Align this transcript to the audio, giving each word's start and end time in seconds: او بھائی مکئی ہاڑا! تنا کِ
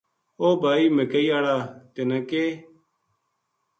او 0.41 0.47
بھائی 0.61 0.85
مکئی 0.95 1.27
ہاڑا! 1.31 1.55
تنا 1.93 2.19
کِ 2.29 2.43